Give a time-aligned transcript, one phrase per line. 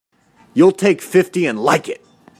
[0.55, 2.03] You'll take fifty and like it!